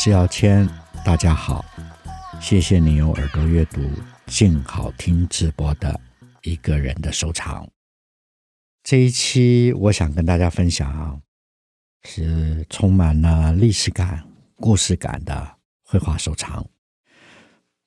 [0.00, 0.64] 是姚谦，
[1.04, 1.64] 大家好，
[2.40, 3.80] 谢谢你用耳朵阅读
[4.26, 6.00] 静好听直播的
[6.42, 7.68] 一个人的收藏。
[8.84, 11.20] 这一期我想跟大家分享，
[12.04, 14.24] 是充满了历史感、
[14.54, 16.64] 故事感的绘画收藏。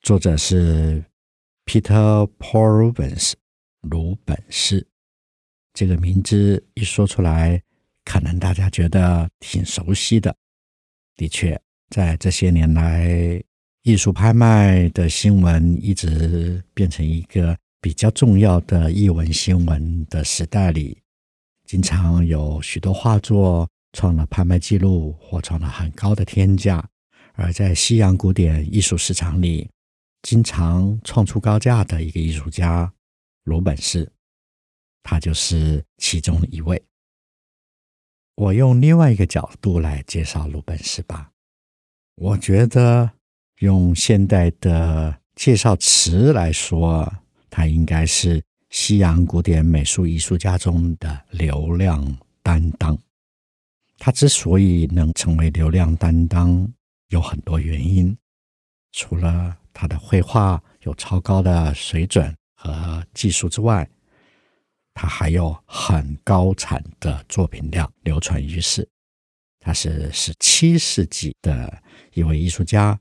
[0.02, 1.02] 作者是
[1.64, 3.32] Peter Paul Rubens，
[3.80, 4.86] 鲁本斯。
[5.72, 7.62] 这个名字一说出来，
[8.04, 10.36] 可能大家觉得挺熟悉的。
[11.16, 11.58] 的确。
[11.92, 13.38] 在这些年来，
[13.82, 20.96] 艺术拍卖的新闻一直变成一个比较重要的艺文新闻的时代里，
[21.66, 26.82] 经常有许多画作创了拍卖记录或创了很高的天价。
[27.34, 29.68] 而在西洋古典艺术市场里，
[30.22, 32.90] 经常创出高价的一个艺术家
[33.44, 34.10] 鲁本斯，
[35.02, 36.82] 他就是其中一位。
[38.36, 41.31] 我用另外一个角度来介绍鲁本斯吧。
[42.16, 43.10] 我觉得
[43.60, 47.10] 用现代的介绍词来说，
[47.50, 52.96] 他应该是西洋古典美术艺术家中的流量担当。
[53.98, 56.70] 他之所以能成为流量担当，
[57.08, 58.16] 有很多原因。
[58.92, 63.88] 除了他的绘画有超高的水准和技术之外，
[64.92, 68.86] 他还有很高产的作品量流传于世。
[69.60, 71.82] 他是十七世纪的
[72.14, 72.98] 一位艺术家，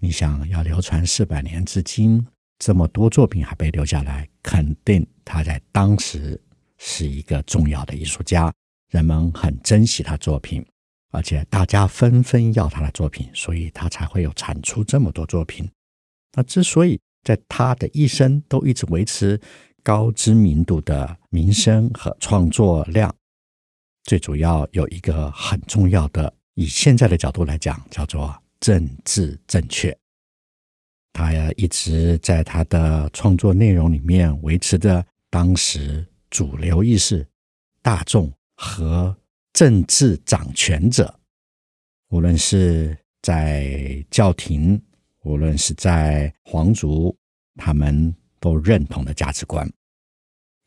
[0.00, 2.26] 你想要流传四百年至今，
[2.58, 6.40] 这么多作品还被留下来，肯定他在当时
[6.78, 8.52] 是一个重要的艺术家，
[8.90, 10.64] 人们很珍惜他作品，
[11.10, 15.68] 而且大家纷纷要他的作品，所以他才会有产出这么多作品。
[16.34, 19.40] 那之所以在他的一生都一直维持
[19.82, 23.14] 高知名度的名声和创作量。
[24.04, 29.96] 最主要有一个很重要的，以现在的角度来讲，叫做政治正确。
[31.12, 37.26] 他呀一直在他的创作内容里面维持着当时主流意识、
[37.82, 39.16] 大众和
[39.52, 41.18] 政治掌权者，
[42.08, 44.80] 无论是在教廷，
[45.22, 47.16] 无论是在皇族，
[47.56, 49.70] 他们都认同的价值观。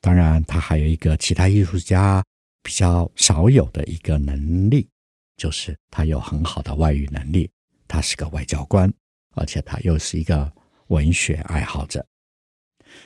[0.01, 2.23] 当然，他还有一个其他艺术家。
[2.63, 4.89] 比较少有的一个能力，
[5.37, 7.49] 就是他有很好的外语能力。
[7.87, 8.91] 他是个外交官，
[9.35, 10.51] 而且他又是一个
[10.87, 12.05] 文学爱好者。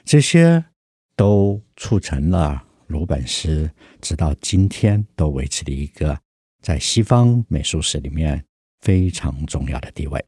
[0.06, 0.63] 这些
[1.16, 3.69] 都促成了鲁本斯
[4.01, 6.18] 直到今天都维持了一个
[6.62, 8.45] 在西方美术史里面
[8.79, 10.23] 非常重要的地位。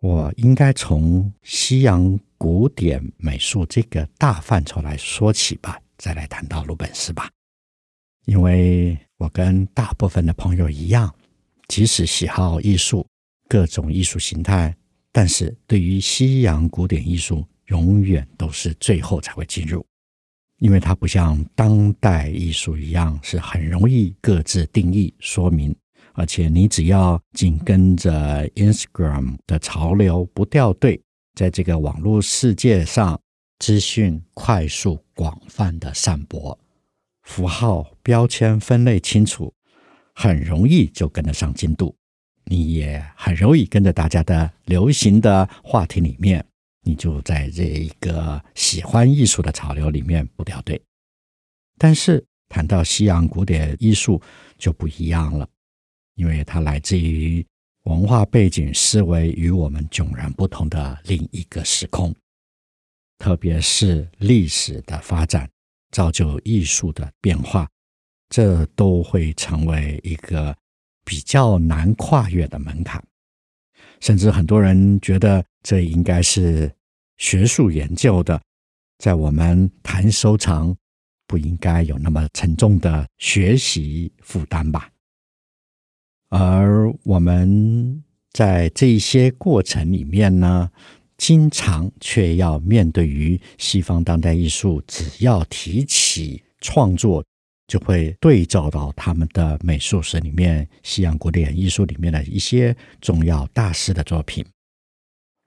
[0.00, 7.30] 我应该从西洋古典美术这个大范畴来说起吧，再来谈到鲁本斯吧。
[8.26, 11.12] 因为我跟大部分的朋友一样，
[11.68, 13.06] 即使喜好艺术，
[13.48, 14.74] 各种艺术形态，
[15.10, 19.84] 但是对于西洋古典艺术，永远都是最后才会进入，
[20.58, 25.74] 因为它不像当代艺术一样是很容易各自定义说明，
[26.14, 31.00] 而且你只要紧跟着 Instagram 的潮流不掉队，
[31.34, 33.20] 在这个网络世界上，
[33.58, 36.58] 资讯快速广泛的散播。
[37.30, 39.54] 符号标签分类清楚，
[40.16, 41.94] 很容易就跟得上进度。
[42.46, 46.44] 你也很容易跟着大家的流行的话题里面，
[46.82, 50.82] 你就在这一个喜欢艺术的潮流里面不掉队。
[51.78, 54.20] 但是谈到西洋古典艺术
[54.58, 55.48] 就不一样了，
[56.16, 57.46] 因为它来自于
[57.84, 62.12] 文化背景思维与我们迥然不同的另一个时空，
[63.18, 65.48] 特别是历史的发展。
[65.90, 67.68] 造就艺术的变化，
[68.28, 70.56] 这都会成为一个
[71.04, 73.02] 比较难跨越的门槛。
[74.00, 76.72] 甚至很多人觉得这应该是
[77.18, 78.40] 学术研究的，
[78.98, 80.74] 在我们谈收藏，
[81.26, 84.90] 不应该有那么沉重的学习负担吧。
[86.30, 90.70] 而我们在这些过程里面呢，
[91.20, 97.22] 经常却要面对于西方当代艺术，只要提起创作，
[97.66, 104.42] 就会对照到他们的美术史里面，西洋古典艺术里面的一些重要大师的作品。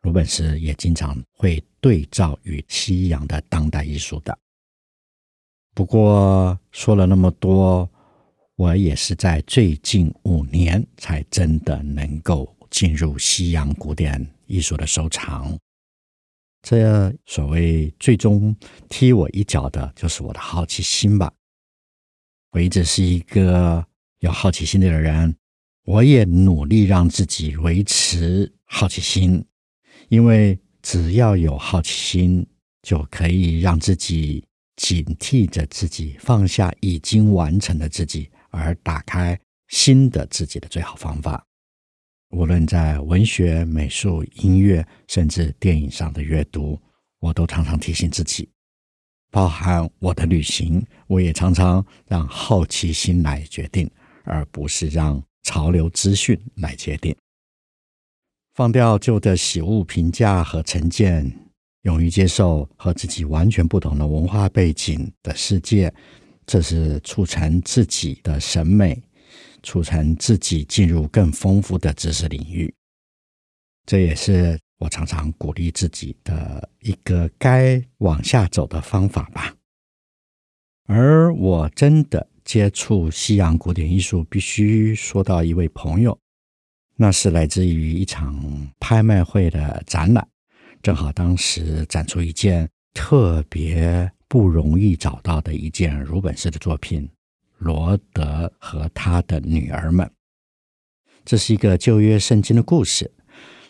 [0.04, 4.38] 鲁本斯也经常会对照与西洋的当代艺术的。
[5.74, 7.90] 不过说了那么多，
[8.58, 14.24] 我也是在最近五年才真的能够进入西洋古典
[14.54, 15.58] 艺术的收藏。
[16.62, 18.56] 这所谓最终
[18.88, 21.34] 踢我一脚的，就是我的好奇心吧。
[22.52, 23.86] 我一直是一个
[24.20, 25.36] 有好奇心的人，
[25.86, 29.44] 我也努力让自己维持好奇心，
[30.08, 32.48] 因为只要有好奇心，
[32.84, 34.46] 就可以让自己
[34.76, 41.46] 警惕着自己，放下已经完成的自己，而打开新的自己的最好方法。
[42.34, 46.80] 无论在文学、美术、音乐，甚至电影上的阅读，
[47.20, 48.50] 我都常常提醒自己，
[49.30, 53.88] 包含我的旅行，我也常常让好奇心来决定，
[54.24, 57.16] 而不是让潮流资讯来决定。
[58.56, 61.32] 放掉旧的喜恶评价和成见，
[61.84, 65.94] 勇于接受和自己完全不同的文化背景的世界，
[66.48, 69.00] 这是促成自己的审美。
[69.64, 72.74] 促成自己进入更丰富的知识领域，
[73.86, 79.56] 这也是我常常鼓励自己的一个该往下走的方法吧。
[80.86, 86.20] 而我真的接触西洋古典艺术，必须说到一位朋友，
[86.98, 90.28] 那是来自于一场拍卖会的展览，
[90.82, 97.10] 正好当时展出一件特别不容易找到的一件鲁本斯的作品。
[97.64, 100.10] 罗德和他的女儿们，
[101.24, 103.10] 这是一个旧约圣经的故事。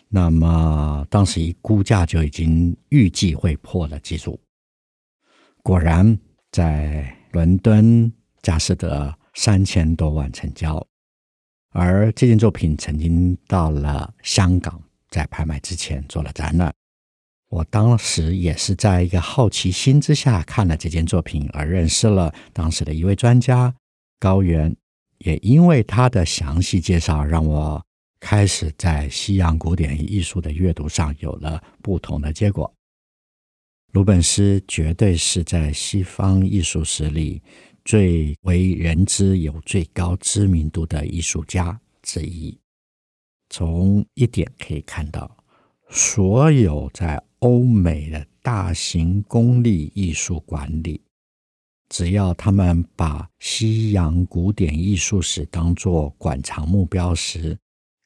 [0.08, 4.38] 那么当时一估价就已经预计会破了记录。
[5.62, 6.18] 果然，
[6.50, 8.12] 在伦敦
[8.42, 10.84] 佳士得三千多万成交。
[11.70, 16.72] 而这件作品曾经到了香港，在拍卖之前做了展览。
[17.48, 23.74] 我当时也是在一个好奇心之下看了这件作品，而认识了当时的一位专家。
[24.24, 24.74] 高原，
[25.18, 27.84] 也因为他的详细介绍，让我
[28.18, 32.72] 开始在西洋古典艺术的阅读上有了不同的结果。
[33.92, 37.42] 鲁本斯绝对是在西方艺术史里
[37.84, 42.58] 最为人知、有最高知名度的艺术家之一。
[43.50, 45.36] 从一点可以看到，
[45.90, 51.03] 所有在欧美的大型公立艺术馆里。
[51.88, 57.56] 只要他们把西洋古典艺术史当作馆藏目标时，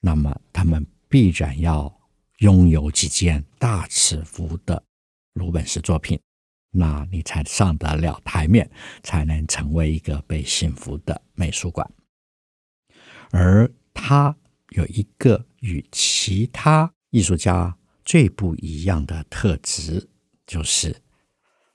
[0.01, 1.93] 那么他们必然要
[2.39, 4.83] 拥有几件大尺幅的
[5.35, 6.21] 鲁本斯作品，
[6.71, 8.69] 那你才上得了台面，
[9.03, 11.89] 才能成为一个被信服的美术馆。
[13.31, 14.37] 而他
[14.71, 20.09] 有一个与其他艺术家最不一样的特质，
[20.47, 20.95] 就是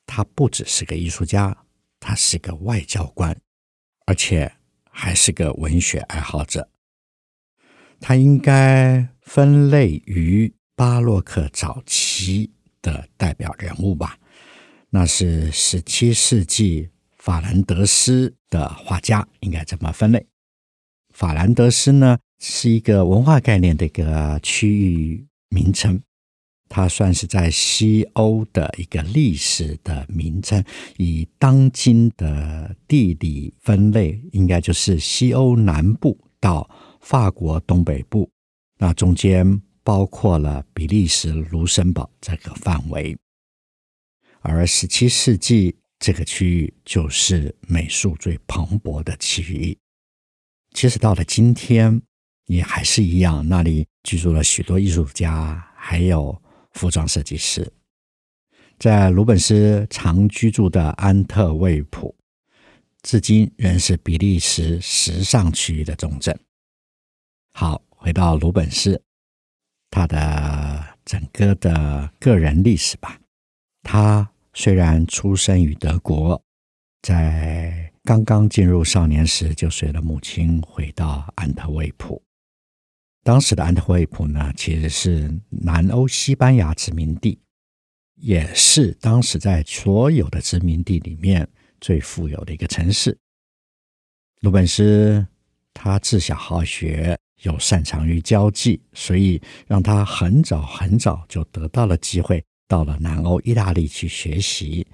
[0.06, 1.63] 他不只是个艺术家。
[2.06, 3.34] 他是个外交官，
[4.06, 4.52] 而且
[4.92, 6.70] 还是个文学爱好者。
[8.02, 12.52] 他应该分类于巴洛克早期
[12.82, 14.18] 的代表人物吧？
[14.90, 20.28] 那是十七世纪法兰德斯的画家，应该这么分类。
[21.12, 26.02] 法兰德斯呢，是一个文化概念的一个区域名称。
[26.76, 30.64] 它算是在西欧的一个历史的名称，
[30.98, 36.68] 以当今的地理分类，应该就是西欧南部到
[37.00, 38.28] 法国东北部，
[38.80, 43.16] 那中间包括了比利时、卢森堡这个范围。
[44.42, 49.78] 而十七世纪这个区域就是美术最蓬勃的区域。
[50.74, 52.02] 其实到了今天
[52.48, 56.42] 也还是一样，那里居住了许多艺术家，还有。
[56.74, 57.72] 服装设计师，
[58.78, 62.16] 在鲁本斯常居住的安特卫普，
[63.02, 66.38] 至今仍是比利时时尚区域的重镇。
[67.54, 69.00] 好，回到鲁本斯，
[69.92, 73.20] 他的整个的个人历史吧。
[73.84, 76.42] 他虽然出生于德国，
[77.04, 82.23] 在刚刚进入少年时就随了母亲回到安特卫普。
[83.24, 87.40] 当时的安特卫普呢，其实是南欧西班牙殖民地，
[88.16, 91.48] 也是当时在所有的殖民地里面
[91.80, 93.18] 最富有的一个城市。
[94.42, 95.26] 鲁本斯
[95.74, 104.86] 他自小好学，又擅长于交际，所以让他很早很早就得到了机会，到了南欧意大利去学习，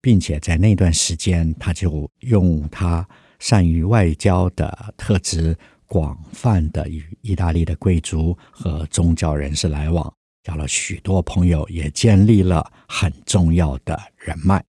[0.00, 3.06] 并且在那段时间，他就用他
[3.38, 5.54] 善于外交的特质，
[5.86, 10.12] 广泛的与意大利的贵族和宗教人士来往，
[10.42, 14.64] 交了许多朋友，也建立了很重要的人脉。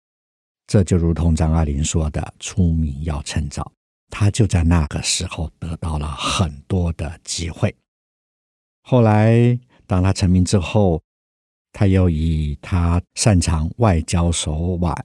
[0.67, 3.71] 这就如同张爱玲说的：“出名要趁早。”
[4.09, 7.75] 他就在那个时候得到了很多的机会。
[8.83, 11.01] 后来，当他成名之后，
[11.71, 14.95] 他又以他擅长外交手腕，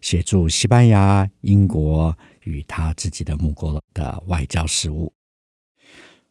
[0.00, 5.12] 协助西班牙、英国与他自己的母国的外交事务。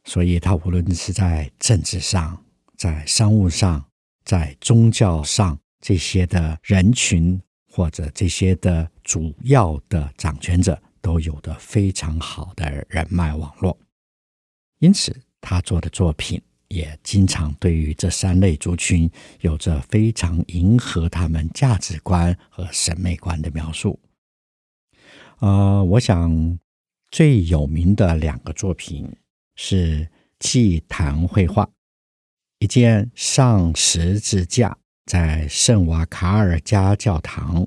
[0.05, 2.41] 所以，他无论是在政治上、
[2.77, 3.83] 在商务上、
[4.23, 13.77] 在宗教上，这些的人群或者这些的主要的掌权者，都有着非常好的人脉网络。
[14.79, 16.41] 因此，他做的作品。
[16.67, 19.09] 也经常对于这三类族群
[19.41, 23.99] 有着非常迎合他们价值观和审美观的描述。
[25.37, 26.59] 呃，我想
[27.11, 29.07] 最有名的两个作品
[29.55, 30.07] 是
[30.39, 31.69] 祭坛绘画，
[32.59, 37.65] 一件上十字架在圣瓦卡尔加教堂，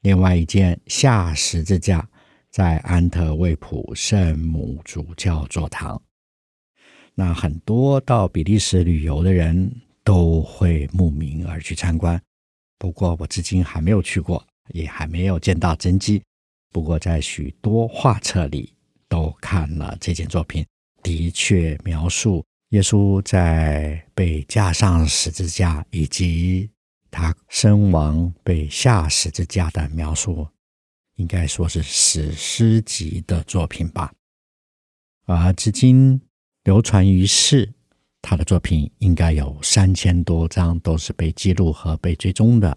[0.00, 2.08] 另外一件下十字架
[2.50, 6.00] 在安特卫普圣母主教座堂。
[7.14, 12.20] 那很多到比利时旅游的人都会慕名而去参观，
[12.78, 16.22] 不过我至今还没有去过，也还没有见到真迹。
[16.70, 18.74] 不过在许多画册里
[19.08, 20.66] 都看了这件作品，
[21.02, 26.70] 的确描述耶稣在被架上十字架以及
[27.10, 30.46] 他身亡被下十字架的描述，
[31.14, 34.12] 应该说是史诗级的作品吧。
[35.26, 36.20] 而至今。
[36.64, 37.72] 流传于世，
[38.20, 42.76] 他的作品应该有三千多张，都是被记录和被追踪的。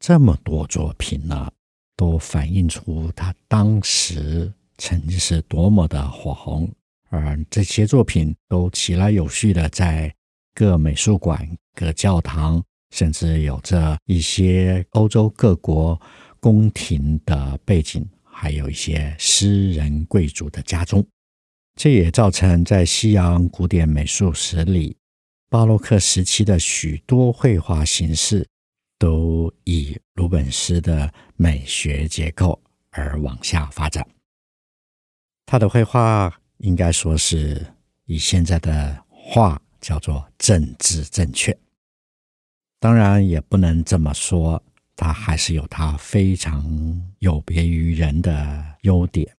[0.00, 1.52] 这么多作品呢，
[1.94, 6.72] 都反映出他当时曾经是多么的火红。
[7.08, 10.12] 而这些作品都起来有序的在
[10.54, 16.00] 各美术馆、各教堂，甚至有着一些欧洲各国
[16.40, 21.06] 宫廷的背景，还有一些私人贵族的家中。
[21.74, 24.96] 这也造成在西洋古典美术史里，
[25.50, 28.48] 巴洛克时期的许多绘画形式
[28.98, 32.58] 都以鲁本斯的美学结构
[32.90, 34.06] 而往下发展。
[35.44, 37.66] 他的绘画应该说是
[38.04, 41.56] 以现在的话叫做政治正确，
[42.80, 44.62] 当然也不能这么说，
[44.94, 46.64] 他还是有他非常
[47.18, 49.36] 有别于人的优点，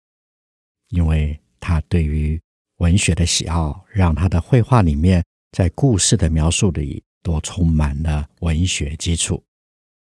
[0.90, 1.40] 因为。
[1.60, 2.40] 他对于
[2.78, 5.22] 文学的喜好，让他的绘画里面
[5.52, 9.44] 在故事的描述里都充满了文学基础。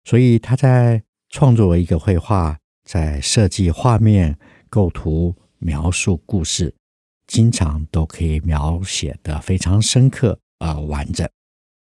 [0.04, 4.38] 所以他在创作一个绘画，在设计画面、
[4.70, 6.74] 构图、描述故事，
[7.30, 11.28] 经常都可以描写得非常深刻而完整。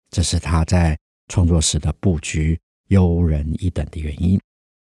[0.09, 4.39] 这是他在创作时的布局优人一等的原因。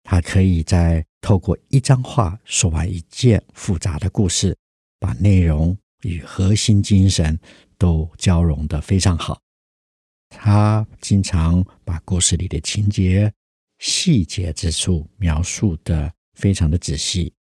[0.03, 4.55] 他可以在透过一张画说完一件复杂的故事，
[4.99, 7.37] 把内容与核心精神
[7.75, 9.41] 都交融得非常好。
[10.29, 13.33] 他经常把故事里的情节、
[13.79, 17.33] 细节之处描述得非常的仔细，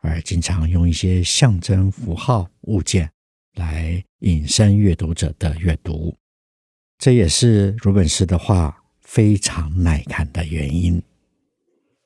[0.00, 3.10] 而经常用一些象征符号、物件
[3.54, 6.14] 来引申阅读者的阅读。
[6.98, 11.02] 这也是鲁本斯的画非常耐看的原因。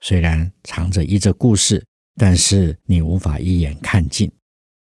[0.01, 1.85] 虽然藏着一则故事，
[2.17, 4.31] 但是你无法一眼看尽，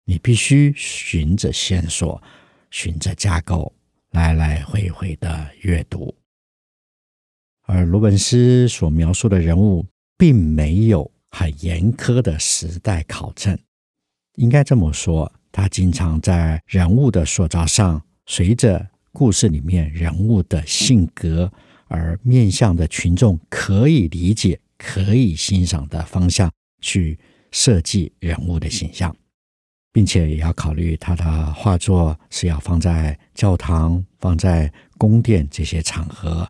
[0.05, 2.21] 你必须循着线索、
[2.71, 3.73] 循着架构
[4.11, 6.13] 来来回回的阅读。
[7.65, 9.85] 而鲁本斯所描述的人物，
[10.17, 13.57] 并没有很严苛的时代考证，
[14.35, 21.51] 应该这么说，他经常在人物的塑造上，随着故事里面人物的性格
[21.87, 24.59] 而面向的群众可以理解。
[24.75, 27.17] 可以欣赏的方向去
[27.51, 29.15] 设计人物的形象，
[29.93, 36.45] 并且也要考虑他的画作是要放在教堂、放在宫殿这些场合，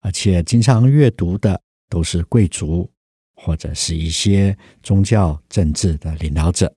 [0.00, 2.90] 而且经常阅读的都是贵族
[3.36, 6.74] 或者是一些宗教政治的领导者，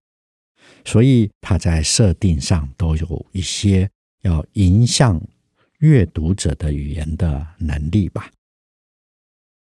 [0.86, 3.90] 所以他在设定上都有一些
[4.22, 5.20] 要影响
[5.80, 8.30] 阅读者的语言的能力吧。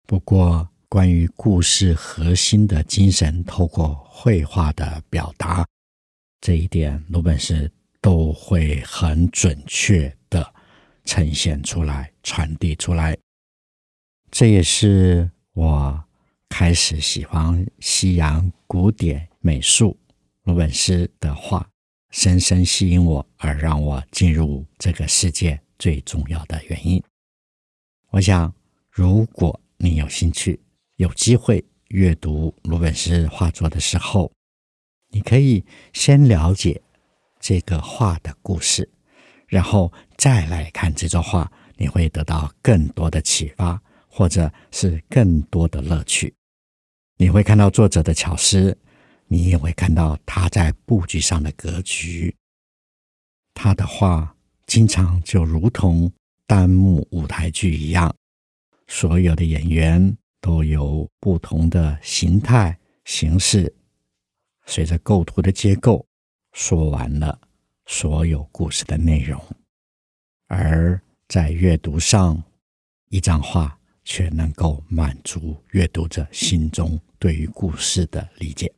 [0.07, 5.67] 不过，关于故事核心的精神，透过绘画的表达，
[6.41, 10.55] 这一点鲁本斯都会很准确地
[11.05, 13.17] 呈现出来、传递出来。
[14.31, 16.05] 这也是我
[16.49, 19.97] 开始喜欢西洋古典美术，
[20.43, 21.69] 鲁本斯的画
[22.11, 27.01] 深深吸引我，而让我进入这个世界最重要的原因。
[28.11, 28.53] 我想，
[28.91, 30.61] 如果你有兴趣、
[30.97, 34.33] 有机会阅读鲁本斯画作的时候，
[35.11, 36.83] 你可以先了解
[37.39, 38.91] 这个画的故事，
[39.47, 46.35] 然后再来看这座画，你会得到更多的启发，或者是更多的乐趣。
[47.21, 48.79] 你会看到作者的巧思，
[49.27, 52.33] 你也会看到他在布局上的格局。
[53.53, 56.13] 他的画经常就如同
[56.47, 58.15] 单幕舞台剧一样，
[58.87, 63.75] 所有的演员都有不同的形态、形式，
[64.67, 66.07] 随着构图的结构，
[66.53, 67.37] 说完了
[67.87, 69.45] 所有故事的内容。
[70.47, 72.41] 而在阅读上，
[73.09, 78.73] 一张画却能够满足阅读者心中对于故事的理解。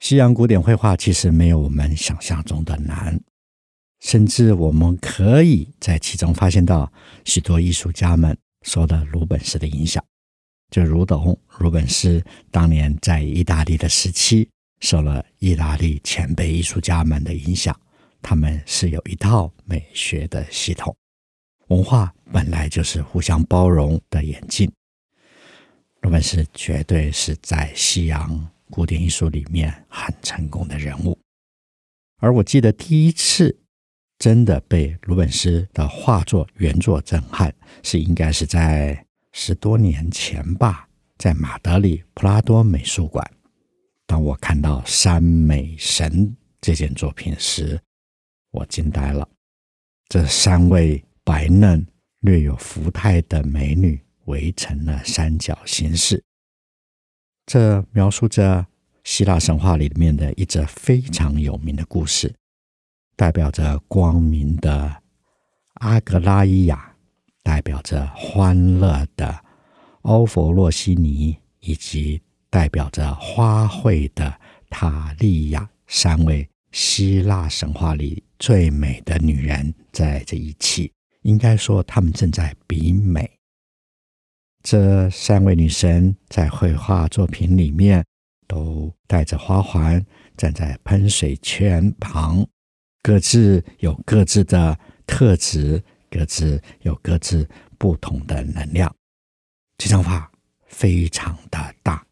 [0.00, 3.20] 西洋古典绘画其实没有我们想象中的难。
[4.00, 6.92] 甚至我们可以在其中发现到
[7.24, 10.04] 许多艺术家们受了鲁本斯的影响，
[10.70, 14.48] 就如同鲁本斯当年在意大利的时期
[14.80, 17.74] 受了意大利前辈艺术家们的影响，
[18.20, 20.94] 他们是有一套美学的系统。
[21.68, 24.70] 文化本来就是互相包容的演进，
[26.06, 31.18] 鲁本斯绝对是在西洋古典艺术里面很成功的人物。
[32.18, 33.58] 而我记得第一次。
[34.18, 43.30] 真的被鲁本斯的画作原作震撼，是应该是在十多年前吧，在马德里普拉多美术馆。
[44.06, 46.10] 当我看到《山美神》
[46.62, 47.78] 这件作品时，
[48.52, 49.28] 我惊呆了。
[50.08, 51.86] 这三位白嫩、
[52.20, 56.22] 略有福态的美女围成了三角形式，
[57.46, 58.66] 这描述着
[59.02, 62.34] 希腊神话里面的一则非常有名的故事。
[63.16, 65.02] 代表着光明的
[65.74, 66.94] 阿格拉伊亚，
[67.42, 69.42] 代表着欢乐的
[70.02, 72.20] 欧佛洛西尼，以及
[72.50, 80.92] 代表着花卉的塔利亚，三位希腊神话里最美的女人在这一起。
[81.22, 83.35] 应该说，她们正在比美。
[84.66, 88.04] 这三位女神在绘画作品里面
[88.48, 90.04] 都戴着花环，
[90.36, 92.44] 站在喷水泉旁。
[93.00, 94.76] 各自有各自的
[95.06, 97.48] 特质，各自有各自
[97.78, 98.92] 不同的能量。
[99.78, 100.28] 这张画
[100.66, 102.04] 非常的大，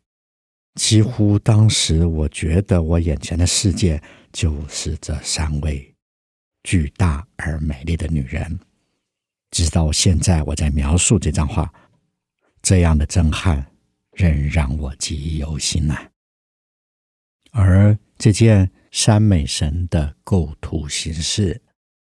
[0.76, 4.00] 几乎当时我觉得我眼前的世界
[4.32, 5.92] 就是这三位
[6.62, 8.60] 巨大而美丽的女人。
[9.50, 11.72] 直到现在，我在描述这张画，
[12.64, 13.64] 这样的震撼
[14.14, 15.94] 仍让我记忆犹新呢。
[17.52, 18.68] 而这件。
[18.94, 21.60] 山美神的构图形式，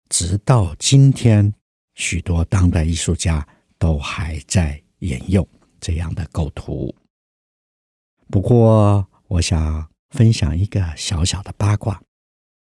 [0.08, 1.54] 直到今天，
[1.94, 3.46] 许多当代艺术家
[3.78, 5.48] 都还在沿用
[5.80, 6.92] 这样的构图。
[8.28, 12.02] 不过，我想分享一个小小的八卦。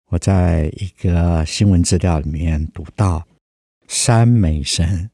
[0.06, 3.24] 我在一个新闻资料里面读到，
[3.86, 5.08] 山美神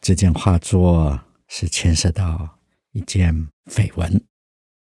[0.00, 2.58] 这件画作是牵涉到
[2.92, 3.34] 一件
[3.66, 4.24] 绯闻，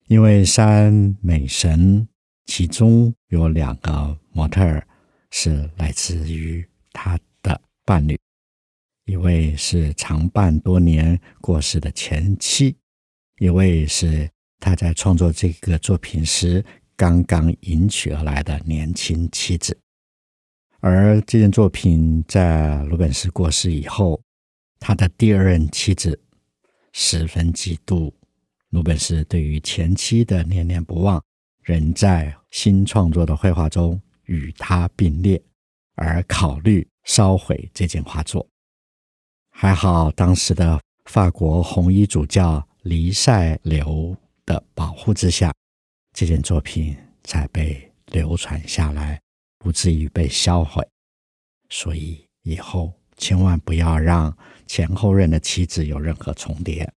[0.09, 2.07] 因为山美神。
[2.47, 4.85] 其中有两个模特儿
[5.31, 8.19] 是来自于他的伴侣，
[9.05, 12.77] 一位是长伴多年过世的前妻，
[13.39, 16.65] 一位是他在创作这个作品时
[16.97, 19.79] 刚刚迎娶而来的年轻妻子。
[20.81, 24.21] 而这件作品在鲁本斯过世以后，
[24.81, 26.21] 他的第二任妻子
[26.93, 28.13] 十分嫉妒
[28.71, 31.23] 鲁本斯对于前妻的念念不忘。
[31.63, 35.41] 仍在新创作的绘画中与他并列，
[35.95, 38.45] 而考虑烧毁这件画作。
[39.51, 45.55] 还好当时的法国红衣主教黎塞留的保护之下，
[46.13, 49.21] 这件作品才被流传下来，
[49.59, 50.83] 不至于被销毁。
[51.69, 54.37] 所以以后千万不要让
[54.71, 56.89] 前后任的妻子有任何重叠，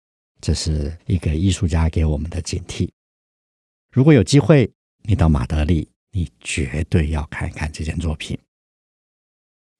[0.42, 2.86] 这是一个艺术家给我们的警惕。
[3.90, 4.70] 如果有机会，
[5.04, 8.38] 你到马德里，你绝对要看一看这件作品。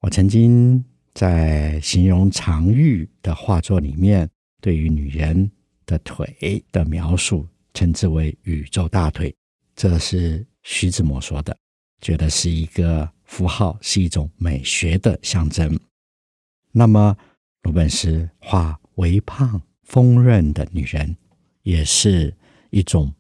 [0.01, 4.27] 我曾经在形容常玉的画作里面，
[4.63, 5.51] 对于女人
[5.85, 9.37] 的腿的描述，称之为“宇宙大腿”，
[9.77, 11.55] 这是徐志摩说的，
[12.01, 15.79] 觉得是一个符号，是一种美学的象征。
[16.71, 17.15] 那么，
[17.63, 21.17] 鲁本斯画微胖丰润的女人，
[21.63, 22.37] 也是
[22.71, 23.13] 一种。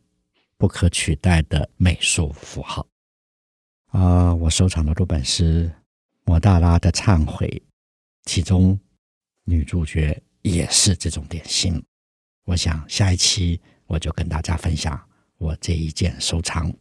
[0.58, 2.86] 不可取代的美术符号。
[3.88, 5.68] 啊、我收藏的鲁本斯
[6.24, 7.48] 《摩大拉的忏悔》，
[8.22, 8.78] 其中
[9.42, 11.82] 女主角也是这种典型。
[12.44, 14.96] 我想下一期我就跟大家分享
[15.36, 16.72] 我这一件收藏，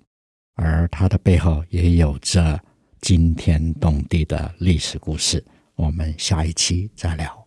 [0.54, 2.64] 而它的背后也有着
[3.02, 5.44] 惊天动地的历史故事。
[5.74, 7.41] 我们下一期再聊。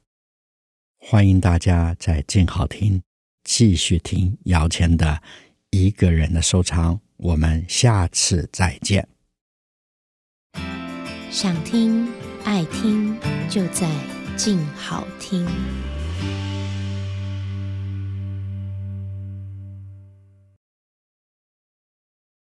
[1.06, 3.02] 欢迎大家在静好听
[3.44, 5.22] 继续听姚谦的
[5.68, 6.98] 一个人的收藏。
[7.18, 9.06] 我们下次再见。
[11.30, 12.08] 想听
[12.42, 13.14] 爱听，
[13.50, 13.86] 就在
[14.34, 15.46] 静好听。